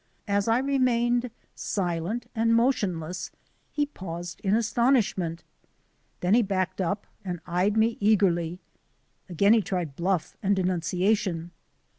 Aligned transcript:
As 0.27 0.47
I 0.47 0.57
remained 0.57 1.29
silent 1.53 2.25
and 2.33 2.55
motionless 2.55 3.29
he 3.71 3.85
paused 3.85 4.41
in 4.43 4.55
aston 4.55 4.95
ishment. 4.95 5.41
Then 6.21 6.33
he 6.33 6.41
backed 6.41 6.81
up 6.81 7.05
and 7.23 7.39
eyed 7.45 7.77
me 7.77 7.97
eagerly. 7.99 8.61
Again 9.29 9.53
he 9.53 9.61
tried 9.61 9.95
bluff 9.95 10.35
and 10.41 10.55
denunciation. 10.55 11.51